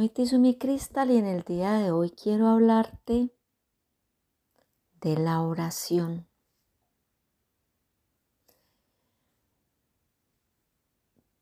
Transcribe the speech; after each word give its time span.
Soy 0.00 0.08
Tizumi 0.08 0.56
Cristal 0.56 1.10
y 1.10 1.18
en 1.18 1.26
el 1.26 1.42
día 1.42 1.74
de 1.74 1.90
hoy 1.90 2.10
quiero 2.10 2.48
hablarte 2.48 3.34
de 4.98 5.18
la 5.18 5.42
oración. 5.42 6.26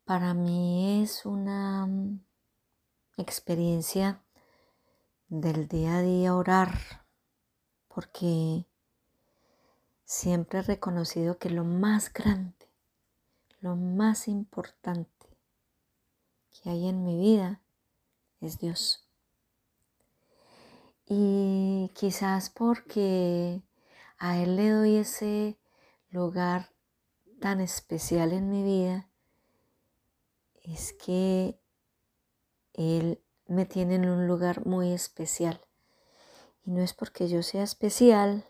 Para 0.03 0.33
mí 0.33 1.01
es 1.01 1.25
una 1.25 1.85
mm, 1.85 2.19
experiencia 3.15 4.21
del 5.29 5.69
día 5.69 5.95
a 5.95 6.01
día 6.01 6.35
orar, 6.35 7.05
porque 7.87 8.65
siempre 10.03 10.59
he 10.59 10.63
reconocido 10.63 11.37
que 11.37 11.49
lo 11.49 11.63
más 11.63 12.11
grande, 12.11 12.67
lo 13.61 13.77
más 13.77 14.27
importante 14.27 15.29
que 16.51 16.71
hay 16.71 16.89
en 16.89 17.05
mi 17.05 17.17
vida 17.17 17.61
es 18.41 18.59
Dios. 18.59 19.07
Y 21.05 21.91
quizás 21.95 22.49
porque 22.49 23.63
a 24.17 24.37
Él 24.37 24.55
le 24.55 24.69
doy 24.69 24.95
ese 24.97 25.57
lugar 26.11 26.69
tan 27.39 27.61
especial 27.61 28.33
en 28.33 28.49
mi 28.49 28.63
vida, 28.63 29.09
es 30.61 30.93
que 30.93 31.59
Él 32.73 33.23
me 33.47 33.65
tiene 33.65 33.95
en 33.95 34.07
un 34.07 34.27
lugar 34.27 34.65
muy 34.65 34.91
especial. 34.91 35.59
Y 36.63 36.71
no 36.71 36.81
es 36.81 36.93
porque 36.93 37.27
yo 37.27 37.41
sea 37.41 37.63
especial 37.63 38.45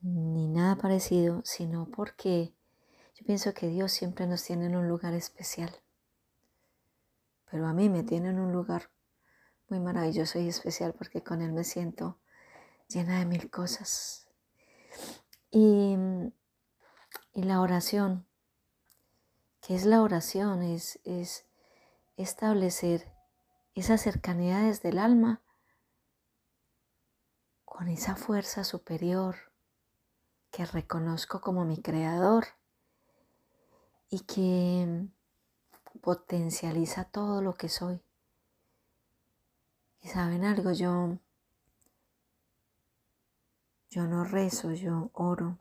ni 0.00 0.48
nada 0.48 0.76
parecido, 0.76 1.42
sino 1.44 1.86
porque 1.86 2.54
yo 3.14 3.24
pienso 3.24 3.52
que 3.54 3.68
Dios 3.68 3.92
siempre 3.92 4.26
nos 4.26 4.42
tiene 4.44 4.66
en 4.66 4.76
un 4.76 4.88
lugar 4.88 5.14
especial. 5.14 5.70
Pero 7.50 7.66
a 7.66 7.72
mí 7.72 7.88
me 7.88 8.02
tiene 8.02 8.30
en 8.30 8.38
un 8.38 8.52
lugar 8.52 8.90
muy 9.68 9.80
maravilloso 9.80 10.38
y 10.38 10.48
especial 10.48 10.94
porque 10.94 11.22
con 11.22 11.42
Él 11.42 11.52
me 11.52 11.64
siento 11.64 12.18
llena 12.88 13.18
de 13.18 13.26
mil 13.26 13.50
cosas. 13.50 14.28
Y, 15.50 15.96
y 17.32 17.42
la 17.42 17.60
oración, 17.60 18.26
¿qué 19.60 19.74
es 19.74 19.84
la 19.84 20.02
oración? 20.02 20.62
Es, 20.62 20.98
es 21.04 21.46
establecer 22.16 23.12
esa 23.74 23.96
cercanía 23.96 24.58
desde 24.58 24.88
el 24.90 24.98
alma 24.98 25.42
con 27.64 27.88
esa 27.88 28.16
fuerza 28.16 28.64
superior 28.64 29.36
que 30.50 30.66
reconozco 30.66 31.40
como 31.40 31.64
mi 31.64 31.80
creador 31.80 32.46
y 34.10 34.20
que 34.20 35.08
potencializa 36.00 37.04
todo 37.04 37.42
lo 37.42 37.54
que 37.54 37.68
soy. 37.68 38.00
Y 40.02 40.08
saben 40.08 40.44
algo, 40.44 40.72
yo, 40.72 41.18
yo 43.90 44.06
no 44.06 44.24
rezo, 44.24 44.72
yo 44.72 45.10
oro, 45.12 45.58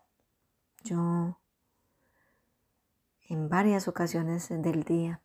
yo 0.84 1.40
en 3.30 3.50
varias 3.50 3.88
ocasiones 3.88 4.50
del 4.50 4.84
día. 4.84 5.22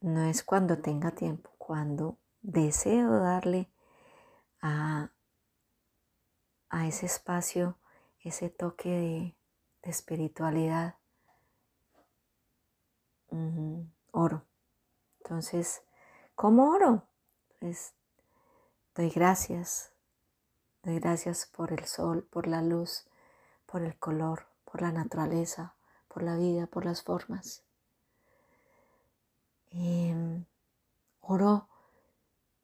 No 0.00 0.22
es 0.24 0.42
cuando 0.42 0.78
tenga 0.78 1.10
tiempo, 1.12 1.50
cuando 1.58 2.18
deseo 2.42 3.18
darle 3.18 3.70
a, 4.60 5.10
a 6.68 6.86
ese 6.86 7.06
espacio 7.06 7.78
ese 8.24 8.48
toque 8.48 8.88
de, 8.88 9.36
de 9.82 9.90
espiritualidad. 9.90 10.96
Oro. 14.12 14.44
Entonces, 15.22 15.82
¿Cómo 16.34 16.70
oro? 16.70 17.06
Pues 17.60 17.94
doy 18.94 19.08
gracias. 19.08 19.92
Doy 20.82 20.98
gracias 20.98 21.46
por 21.46 21.72
el 21.72 21.84
sol, 21.84 22.24
por 22.24 22.48
la 22.48 22.60
luz, 22.60 23.06
por 23.66 23.82
el 23.82 23.96
color, 23.96 24.48
por 24.64 24.82
la 24.82 24.90
naturaleza, 24.90 25.76
por 26.08 26.24
la 26.24 26.36
vida, 26.36 26.66
por 26.66 26.84
las 26.84 27.02
formas. 27.02 27.62
Em, 29.70 30.44
oro 31.20 31.68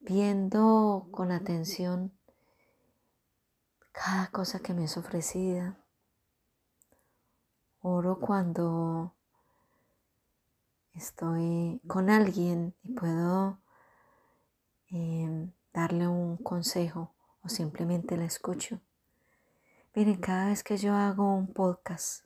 viendo 0.01 1.07
con 1.13 1.31
atención 1.31 2.13
cada 3.93 4.31
cosa 4.33 4.59
que 4.59 4.75
me 4.75 4.85
es 4.85 4.97
ofrecida. 4.97 5.79
Oro 7.83 8.19
cuando 8.19 9.15
estoy 10.95 11.81
con 11.87 12.11
alguien 12.11 12.75
y 12.83 12.93
puedo 12.93 13.59
em, 14.89 15.53
darle 15.73 16.09
un 16.09 16.37
consejo 16.37 17.15
o 17.43 17.49
simplemente 17.49 18.17
la 18.17 18.25
escucho. 18.25 18.81
Miren, 19.95 20.21
cada 20.21 20.47
vez 20.47 20.63
que 20.63 20.77
yo 20.77 20.95
hago 20.95 21.35
un 21.35 21.53
podcast, 21.53 22.25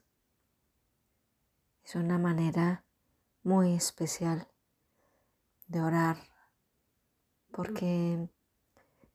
es 1.83 1.95
una 1.95 2.17
manera 2.17 2.83
muy 3.43 3.73
especial 3.73 4.47
de 5.67 5.81
orar, 5.81 6.17
porque 7.51 8.27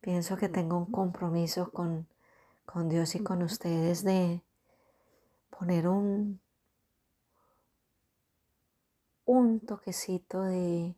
pienso 0.01 0.37
que 0.37 0.49
tengo 0.49 0.79
un 0.79 0.91
compromiso 0.91 1.71
con, 1.71 2.09
con 2.65 2.89
Dios 2.89 3.15
y 3.15 3.23
con 3.23 3.43
ustedes 3.43 4.05
de 4.05 4.43
poner 5.51 5.89
un 5.89 6.41
un 9.31 9.61
toquecito 9.61 10.43
de, 10.43 10.97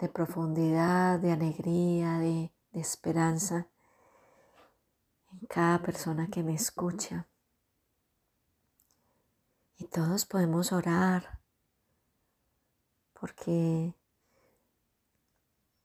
de 0.00 0.08
profundidad, 0.08 1.20
de 1.20 1.30
alegría, 1.30 2.18
de, 2.18 2.50
de 2.72 2.80
esperanza 2.80 3.68
en 5.30 5.46
cada 5.46 5.82
persona 5.82 6.26
que 6.26 6.42
me 6.42 6.52
escucha. 6.52 7.28
Y 9.78 9.84
todos 9.84 10.24
podemos 10.24 10.72
orar 10.72 11.38
porque 13.20 13.94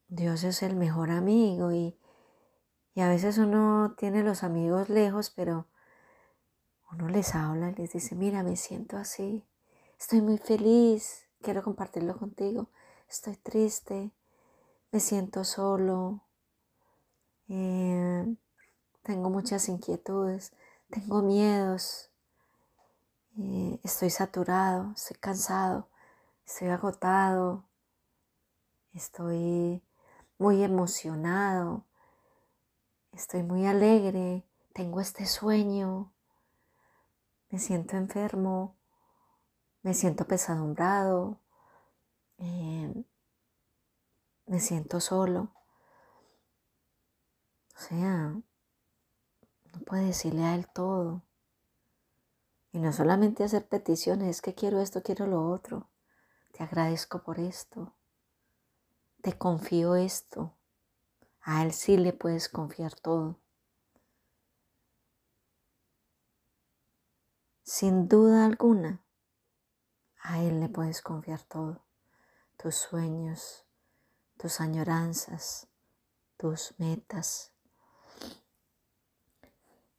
Dios 0.08 0.44
es 0.44 0.64
el 0.64 0.76
mejor 0.76 1.12
amigo 1.12 1.72
y, 1.72 2.00
y, 2.96 3.02
a 3.02 3.10
veces 3.10 3.38
uno 3.38 3.94
tiene 3.96 4.24
los 4.24 4.42
amigos 4.42 4.90
lejos, 4.90 5.30
pero 5.30 5.68
uno 6.92 7.10
les 7.10 7.36
habla 7.36 7.70
y 7.70 7.76
les 7.76 7.94
dice, 7.94 8.16
mira, 8.16 8.42
me 8.42 8.56
siento 8.56 8.98
así, 8.98 9.46
Estoy 10.02 10.22
muy 10.22 10.40
feliz, 10.40 11.30
quiero 11.44 11.62
compartirlo 11.62 12.18
contigo. 12.18 12.72
Estoy 13.08 13.36
triste, 13.36 14.12
me 14.92 15.00
siento 15.00 15.44
solo, 15.44 16.24
eh, 17.48 18.26
tengo 19.04 19.30
muchas 19.30 19.70
inquietudes, 19.70 20.54
tengo 20.90 21.22
miedos, 21.22 22.10
eh, 23.38 23.80
estoy 23.84 24.10
saturado, 24.10 24.92
estoy 24.96 25.18
cansado, 25.18 25.88
estoy 26.48 26.70
agotado, 26.70 27.64
estoy 28.96 29.84
muy 30.40 30.64
emocionado, 30.64 31.86
estoy 33.12 33.44
muy 33.44 33.68
alegre, 33.68 34.48
tengo 34.74 35.00
este 35.00 35.28
sueño, 35.28 36.12
me 37.52 37.60
siento 37.60 37.98
enfermo, 37.98 38.81
me 39.84 39.94
siento 39.94 40.26
pesadumbrado, 40.26 41.40
eh, 42.38 42.94
me 44.46 44.60
siento 44.60 45.00
solo. 45.00 45.54
O 47.76 47.80
sea, 47.80 48.36
no 49.74 49.80
puede 49.86 50.08
decirle 50.08 50.44
a 50.44 50.56
él 50.56 50.68
todo. 50.68 51.24
Y 52.74 52.80
no 52.80 52.94
solamente 52.94 53.44
hacer 53.44 53.68
peticiones, 53.68 54.30
es 54.30 54.42
que 54.42 54.54
quiero 54.56 54.80
esto, 54.80 55.04
quiero 55.04 55.28
lo 55.28 55.50
otro. 55.50 55.90
Te 56.52 56.64
agradezco 56.64 57.24
por 57.24 57.40
esto. 57.40 57.94
Te 59.22 59.38
confío 59.38 59.96
esto. 59.96 60.56
A 61.42 61.64
él 61.64 61.74
sí 61.74 61.98
le 61.98 62.14
puedes 62.14 62.50
confiar 62.50 62.94
todo. 62.96 63.40
Sin 67.64 68.08
duda 68.08 68.46
alguna, 68.46 69.02
A 70.24 70.42
Él 70.44 70.60
le 70.60 70.70
puedes 70.70 71.02
confiar 71.02 71.42
todo, 71.44 71.82
tus 72.58 72.76
sueños, 72.76 73.66
tus 74.38 74.62
añoranzas, 74.62 75.68
tus 76.38 76.74
metas. 76.78 77.52